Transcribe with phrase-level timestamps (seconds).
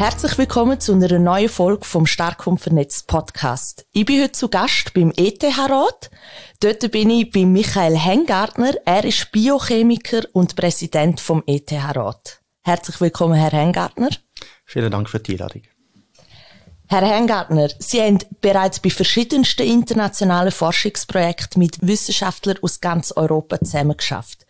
[0.00, 3.84] Herzlich willkommen zu einer neuen Folge vom Stark Vernetzt Podcast.
[3.92, 6.10] Ich bin heute zu Gast beim ETH-Rat.
[6.60, 8.72] Dort bin ich bei Michael Hengartner.
[8.86, 12.40] Er ist Biochemiker und Präsident vom ETH-Rat.
[12.62, 14.08] Herzlich willkommen, Herr Hengartner.
[14.64, 15.64] Vielen Dank für die Einladung.
[16.88, 24.46] Herr Hengartner, Sie haben bereits bei verschiedensten internationalen Forschungsprojekten mit Wissenschaftlern aus ganz Europa zusammengeschafft.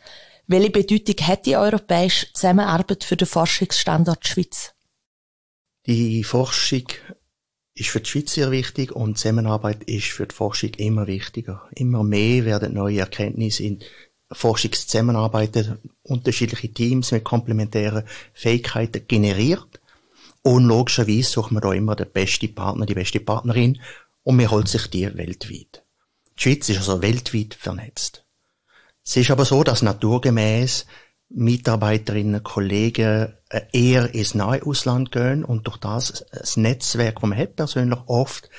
[0.46, 4.74] Welche Bedeutung hat die europäische Zusammenarbeit für den Forschungsstandort Schweiz?
[5.90, 6.84] Die Forschung
[7.74, 11.68] ist für die Schweiz sehr wichtig und Zusammenarbeit ist für die Forschung immer wichtiger.
[11.74, 13.80] Immer mehr werden neue Erkenntnisse in
[14.30, 18.04] Forschungszusammenarbeiten, unterschiedliche Teams mit komplementären
[18.34, 19.80] Fähigkeiten generiert.
[20.42, 23.80] Und logischerweise sucht man da immer den besten Partner, die beste Partnerin
[24.22, 25.84] und man holt sich die weltweit.
[26.38, 28.24] Die Schweiz ist also weltweit vernetzt.
[29.04, 30.86] Es ist aber so, dass naturgemäß
[31.30, 37.38] Mitarbeiterinnen, Kollegen äh, eher ins nahe Ausland gehen und durch das das Netzwerk, das man
[37.38, 38.50] hat persönlich oft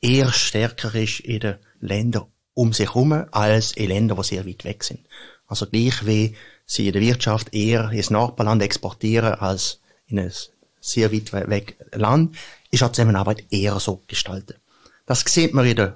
[0.00, 4.64] eher stärker ist in den Ländern um sich herum als in Ländern, die sehr weit
[4.64, 5.00] weg sind.
[5.46, 10.32] Also gleich wie sie in der Wirtschaft eher ins Nachbarland exportieren als in ein
[10.80, 12.34] sehr weit weg Land,
[12.70, 14.58] ist auch Zusammenarbeit eher so gestaltet.
[15.04, 15.92] Das sieht man in den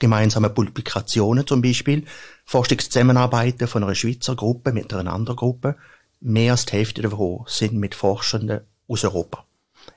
[0.00, 2.04] gemeinsamen Publikationen zum Beispiel,
[2.44, 5.76] Forschungszusammenarbeiten von einer Schweizer Gruppe mit einer anderen Gruppe,
[6.20, 9.44] mehr als die Hälfte davon sind mit Forschenden aus Europa.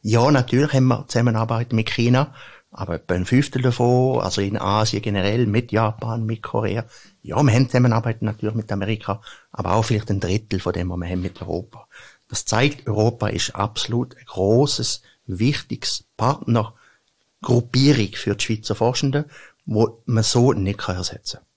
[0.01, 2.33] Ja, natürlich haben wir Zusammenarbeit mit China,
[2.71, 6.85] aber etwa ein Fünftel davon, also in Asien generell, mit Japan, mit Korea.
[7.21, 10.99] Ja, wir haben Zusammenarbeit natürlich mit Amerika, aber auch vielleicht ein Drittel von dem, was
[10.99, 11.87] wir haben mit Europa.
[12.29, 19.25] Das zeigt, Europa ist absolut ein großes, wichtiges Partnergruppierung für die Schweizer Forschenden
[19.65, 21.47] wo man so nicht ersetzen kann.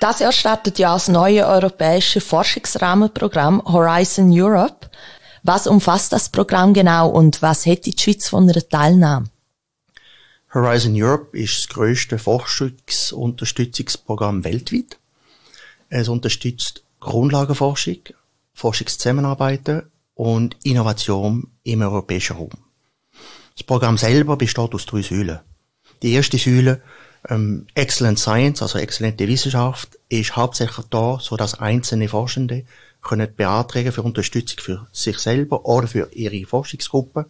[0.00, 4.88] Das Jahr startet ja das neue europäische Forschungsrahmenprogramm Horizon Europe.
[5.42, 9.26] Was umfasst das Programm genau und was hätte die Schweiz von einer Teilnahme?
[10.54, 14.98] Horizon Europe ist das grösste Forschungsunterstützungsprogramm weltweit.
[15.88, 17.98] Es unterstützt Grundlagenforschung,
[18.54, 22.67] Forschungszusammenarbeiten und Innovation im europäischen Raum.
[23.58, 25.40] Das Programm selber besteht aus drei Säulen.
[26.02, 26.80] Die erste Säule,
[27.28, 32.62] ähm, Excellent Science, also exzellente Wissenschaft, ist hauptsächlich da, so dass einzelne Forschende
[33.02, 37.26] können beantragen für Unterstützung für sich selber oder für ihre Forschungsgruppe.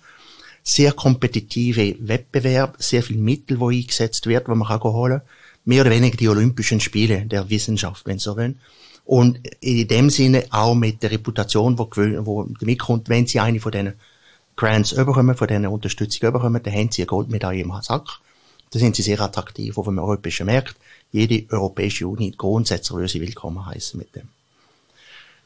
[0.63, 5.23] Sehr kompetitive Wettbewerb, sehr viel Mittel, wo eingesetzt wird, wo man kann holen.
[5.65, 8.61] Mehr oder weniger die Olympischen Spiele der Wissenschaft, wenn Sie so wollen.
[9.07, 13.61] Und in dem Sinne auch mit der Reputation, wo, wo damit kommt, wenn Sie eine
[13.61, 13.95] von denen
[14.59, 18.09] Grants bekommen, von dieser Unterstützung bekommen, dann haben sie eine Goldmedaille im Sack.
[18.71, 20.75] Da sind sie sehr attraktiv auf dem europäischen Markt.
[21.13, 24.29] Jede Europäische Union grundsätzlich würde sie willkommen heißen mit dem.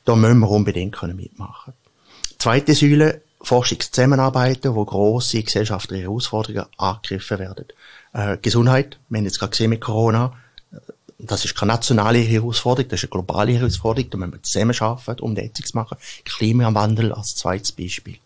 [0.07, 1.75] Da müssen wir unbedingt können mitmachen.
[2.39, 7.67] Zweite Säule, Forschungszusammenarbeiten, wo grosse gesellschaftliche Herausforderungen angegriffen werden.
[8.15, 10.33] Äh, Gesundheit, wir haben jetzt gerade gesehen mit Corona,
[11.19, 15.35] das ist keine nationale Herausforderung, das ist eine globale Herausforderung, da müssen wir zusammenarbeiten, um
[15.35, 15.99] das zu machen.
[16.25, 18.17] Klimawandel als zweites Beispiel.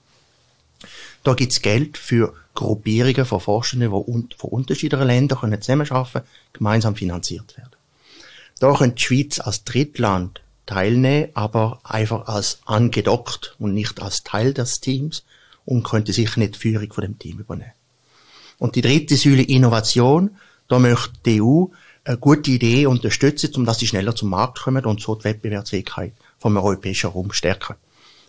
[1.26, 7.56] Da gibt's Geld für Gruppierungen von Forschenden, die von unterschiedlichen Ländern können zusammenarbeiten gemeinsam finanziert
[7.56, 7.74] werden.
[8.60, 14.54] Da können die Schweiz als Drittland teilnehmen, aber einfach als angedockt und nicht als Teil
[14.54, 15.24] des Teams
[15.64, 17.72] und könnte sicher nicht die Führung von dem Team übernehmen.
[18.58, 20.36] Und die dritte Säule Innovation,
[20.68, 21.64] da möchte die EU
[22.04, 26.12] eine gute Idee unterstützen, um dass sie schneller zum Markt kommen und so die Wettbewerbsfähigkeit
[26.38, 27.74] vom europäischen Raum stärken.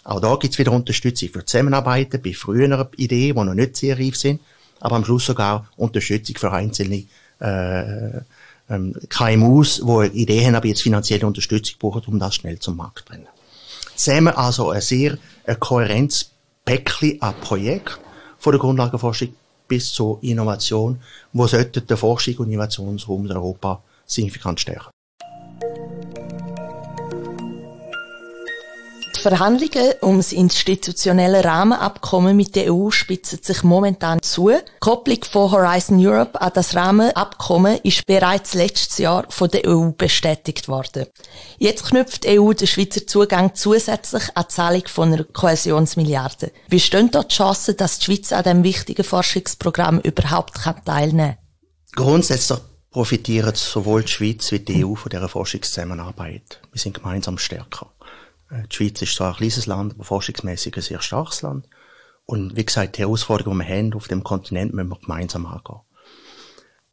[0.07, 4.16] Auch da gibt's wieder Unterstützung für Zusammenarbeiten bei früheren Ideen, die noch nicht sehr reif
[4.16, 4.40] sind,
[4.79, 7.03] aber am Schluss sogar Unterstützung für einzelne
[7.41, 8.22] äh,
[8.69, 13.00] ähm, KMUs, die Ideen haben, aber jetzt finanzielle Unterstützung brauchen, um das schnell zum Markt
[13.00, 13.28] zu bringen.
[13.97, 18.00] Zusammen also ein sehr ein Kohärenzpäckchen an Projekt
[18.39, 19.35] von der Grundlagenforschung
[19.68, 21.01] bis zur Innovation,
[21.34, 24.89] wo sollte der Forschung und Innovationsraum in Europa signifikant stärken.
[29.18, 34.50] Die Verhandlungen ums institutionelle Rahmenabkommen mit der EU spitzen sich momentan zu.
[34.50, 39.90] Die Kopplung von Horizon Europe an das Rahmenabkommen ist bereits letztes Jahr von der EU
[39.90, 41.08] bestätigt worden.
[41.58, 46.52] Jetzt knüpft die EU den Schweizer Zugang zusätzlich an die Zahlung von einer Kohäsionsmilliarde.
[46.70, 51.38] Wie stehen dort die Chancen, dass die Schweiz an diesem wichtigen Forschungsprogramm überhaupt teilnehmen
[51.96, 52.06] kann?
[52.06, 52.60] Grundsätzlich
[52.92, 56.62] profitieren sowohl die Schweiz wie die EU von dieser Forschungszusammenarbeit.
[56.72, 57.92] Wir sind gemeinsam stärker.
[58.50, 61.68] Äh, die Schweiz ist zwar ein kleines Land, aber forschungsmäßig ein sehr starkes Land.
[62.26, 65.80] Und wie gesagt, die Herausforderungen, die wir haben auf dem Kontinent, müssen wir gemeinsam angehen.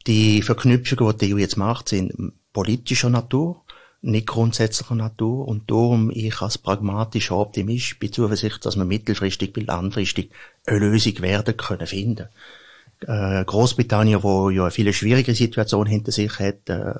[0.07, 3.61] Die Verknüpfungen, die die EU jetzt macht, sind politischer Natur.
[4.05, 9.65] nicht grundsätzlicher Natur und darum ich als pragmatischer Optimist bin zuversichtlich, dass wir mittelfristig bis
[9.65, 10.31] langfristig
[10.67, 12.29] eine Lösung werden können finden.
[13.01, 16.93] Äh, Großbritannien, wo ja eine viel schwierige Situation hinter sich hat, äh,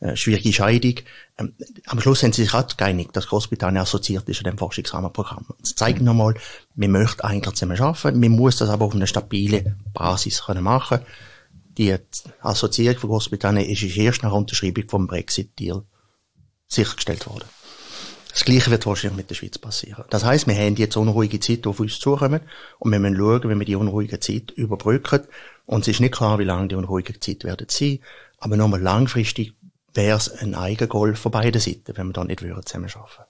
[0.00, 0.94] eine schwierige Scheidung.
[1.38, 1.54] Ähm,
[1.86, 5.46] am Schluss haben sie sich auch geeinigt, dass Großbritannien assoziiert ist an dem Forschungsrahmenprogramm.
[5.60, 6.34] Das zeigt nochmal,
[6.74, 11.00] wir möchten eigentlich zusammen arbeiten, man muss das aber auf einer stabilen Basis können machen.
[11.76, 11.94] Die
[12.40, 15.84] Assoziierung von Großbritannien ist erst nach Unterschreibung vom Brexit-Deal
[16.66, 17.44] sichergestellt worden.
[18.38, 20.04] Das Gleiche wird wahrscheinlich mit der Schweiz passieren.
[20.10, 22.40] Das heißt, wir haben jetzt unruhige Zeit, die auf uns zukommen,
[22.78, 25.26] und wir müssen schauen, wie wir die unruhige Zeit überbrücken.
[25.66, 27.98] Und es ist nicht klar, wie lange die unruhige Zeit werden sein,
[28.38, 29.54] aber nochmal langfristig
[29.92, 33.28] wäre es ein Eigengolf von beiden Seiten, wenn wir da nicht zusammen arbeiten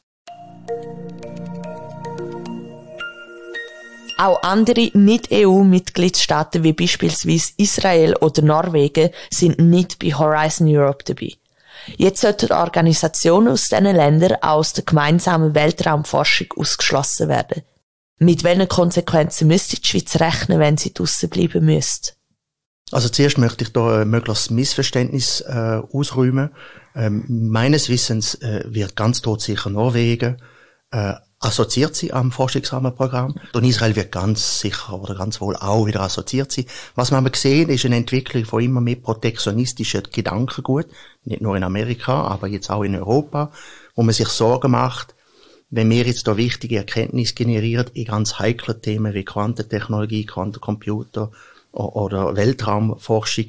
[4.18, 11.32] Auch andere Nicht-EU-Mitgliedstaaten wie beispielsweise Israel oder Norwegen sind nicht bei Horizon Europe dabei.
[11.96, 17.62] Jetzt sollten Organisationen aus diesen Ländern aus der gemeinsamen Weltraumforschung ausgeschlossen werden.
[18.18, 22.12] Mit welchen Konsequenzen müsste die Schweiz rechnen, wenn sie draussen bleiben müsste?
[22.90, 26.50] Also zuerst möchte ich da ein mögliches Missverständnis äh, ausräumen.
[26.94, 30.40] Ähm, meines Wissens äh, wird ganz tot sicher Norwegen
[30.90, 33.34] äh, assoziiert sie am Forschungsrahmenprogramm.
[33.52, 36.66] Und Israel wird ganz sicher oder ganz wohl auch wieder assoziiert sein.
[36.94, 40.86] Was wir aber sehen, ist eine Entwicklung von immer mehr protektionistischen Gedankengut.
[41.24, 43.52] Nicht nur in Amerika, aber jetzt auch in Europa,
[43.94, 45.14] wo man sich Sorgen macht,
[45.70, 51.30] wenn wir jetzt da wichtige Erkenntnisse generieren in ganz heiklen Themen wie Quantentechnologie, Quantencomputer
[51.72, 53.46] oder Weltraumforschung,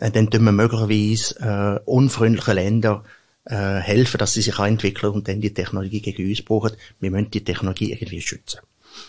[0.00, 3.04] äh, dann tun wir möglicherweise äh, unfreundliche Länder
[3.50, 6.72] äh, helfen, dass sie sich entwickeln und dann die Technologie gegen uns brauchen.
[7.00, 8.60] Wir müssen die Technologie irgendwie schützen.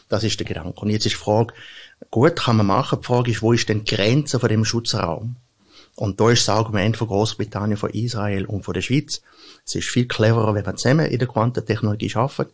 [0.09, 0.79] Das ist der Gedanke.
[0.79, 1.53] Und jetzt ist die Frage,
[2.09, 2.99] gut, kann man machen.
[3.01, 5.35] Die Frage ist, wo ist denn die Grenze von dem Schutzraum?
[5.95, 9.21] Und da ist das Argument von Großbritannien, von Israel und von der Schweiz.
[9.65, 12.53] Es ist viel cleverer, wenn man zusammen in der Quantentechnologie arbeitet.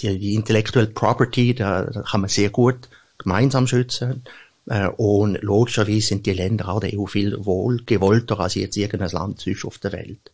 [0.00, 4.24] Die, die Intellectual Property, da, da kann man sehr gut gemeinsam schützen.
[4.66, 9.40] Äh, und logischerweise sind die Länder auch der EU viel wohlgewollter als jetzt irgendein Land
[9.40, 10.30] sonst auf der Welt.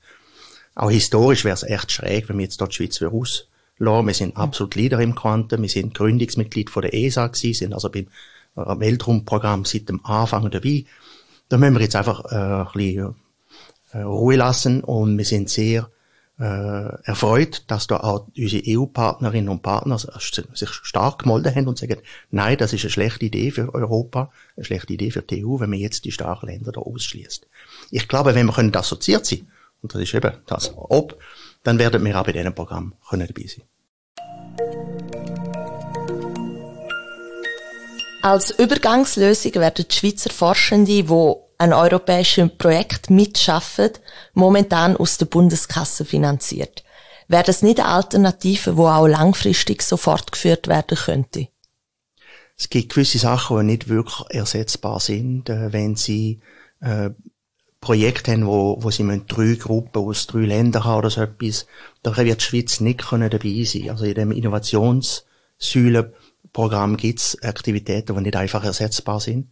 [0.78, 4.06] Auch historisch wäre es echt schräg, wenn wir jetzt dort die Schweiz rauslassen.
[4.06, 5.60] Wir sind absolut Leader im Quanten.
[5.60, 8.06] Wir sind Gründungsmitglied von der ESA gewesen, sind also beim
[8.54, 10.84] äh, Weltraumprogramm seit dem Anfang dabei.
[11.48, 13.16] Da müssen wir jetzt einfach äh, ein bisschen
[13.90, 15.90] äh, Ruhe lassen und wir sind sehr
[16.38, 21.98] äh, erfreut, dass da auch unsere EU-Partnerinnen und Partner sich stark gemolden haben und sagen,
[22.30, 25.70] nein, das ist eine schlechte Idee für Europa, eine schlechte Idee für die EU, wenn
[25.70, 27.48] man jetzt die starken Länder da ausschließt.
[27.90, 29.48] Ich glaube, wenn wir können assoziiert sein
[29.82, 31.18] und das ist eben das Ob,
[31.62, 33.64] dann werden wir auch bei diesem Programm können dabei sein.
[38.22, 43.90] Als Übergangslösung werden die Schweizer Forschende, die ein europäisches Projekt mitschaffen,
[44.34, 46.84] momentan aus der Bundeskasse finanziert.
[47.28, 51.48] Wäre das nicht eine Alternative, die auch langfristig so fortgeführt werden könnte?
[52.56, 56.40] Es gibt gewisse Sachen, die nicht wirklich ersetzbar sind, äh, wenn sie
[56.80, 57.10] äh,
[57.80, 61.66] Projekte haben, wo, wo sie müssen drei Gruppen aus drei Ländern haben oder so etwas,
[62.02, 63.90] da wird die Schweiz nicht können dabei sein.
[63.90, 69.46] Also in dem Innovationssäulenprogramm gibt es Aktivitäten, die nicht einfach ersetzbar sind.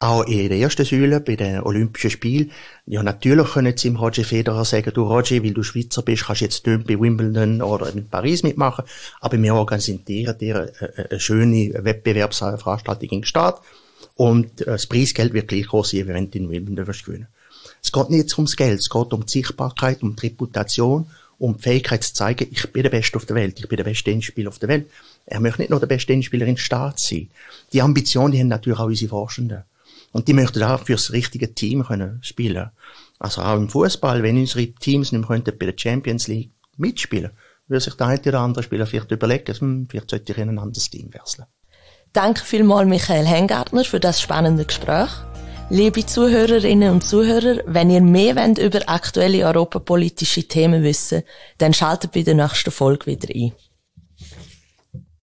[0.00, 2.50] Auch in der ersten Säule, bei den Olympischen Spielen,
[2.86, 6.40] ja, natürlich können sie im Roger Federer sagen, du Roger, weil du Schweizer bist, kannst
[6.40, 8.84] jetzt dort bei Wimbledon oder in Paris mitmachen,
[9.20, 13.60] aber wir organisieren dir, eine, schöne Wettbewerbsveranstaltung in Stadt
[14.16, 17.28] und das Preisgeld wird gleich groß sein, wenn du in Wimbledon gewinnen
[17.82, 21.06] es geht nicht ums Geld, es geht um die Sichtbarkeit, um die Reputation,
[21.38, 23.84] um die Fähigkeit zu zeigen, ich bin der Beste auf der Welt, ich bin der
[23.84, 24.90] beste Tennisspieler auf der Welt.
[25.26, 27.30] Er möchte nicht nur der beste Tennisspieler in Staat sein.
[27.72, 29.64] Die Ambition, die haben natürlich auch unsere Forschenden.
[30.12, 32.70] Und die möchten auch fürs richtige Team können spielen.
[33.18, 37.30] Also auch im Fußball, wenn unsere Teams nicht mehr bei der Champions League mitspielen,
[37.68, 40.58] würde sich der eine oder andere Spieler vielleicht überlegen, hm, vielleicht sollte ich in ein
[40.58, 41.46] anderes Team wechseln.
[42.12, 45.10] Danke vielmals, Michael Hengartner, für das spannende Gespräch.
[45.72, 51.22] Liebe Zuhörerinnen und Zuhörer, wenn ihr mehr wollt über aktuelle europapolitische Themen wissen
[51.58, 53.52] dann schaltet bei der nächsten Folge wieder ein.